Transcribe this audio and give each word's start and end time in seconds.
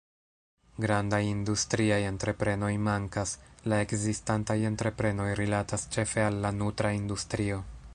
Grandaj 0.85 1.19
industriaj 1.31 1.99
entreprenoj 2.13 2.71
mankas; 2.87 3.35
la 3.73 3.79
ekzistantaj 3.85 4.57
entreprenoj 4.73 5.29
rilatas 5.43 5.89
ĉefe 5.97 6.29
al 6.31 6.45
la 6.47 6.57
nutra 6.65 6.99
industrio. 7.03 7.67